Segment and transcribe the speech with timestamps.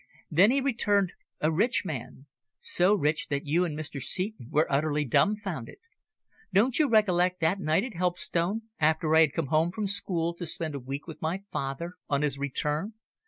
[0.31, 2.25] Then he returned a rich man
[2.59, 4.01] so rich that you and Mr.
[4.01, 5.77] Seton were utterly dumbfounded.
[6.51, 10.73] Don't you recollect that night at Helpstone, after I had come from school to spend
[10.73, 12.95] a week with my father on his return?